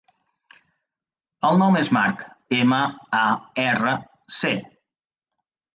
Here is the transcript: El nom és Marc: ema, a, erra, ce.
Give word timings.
El 1.51 1.61
nom 1.63 1.77
és 1.83 1.91
Marc: 1.99 2.25
ema, 2.63 2.83
a, 3.21 3.23
erra, 3.69 3.97
ce. 4.41 4.57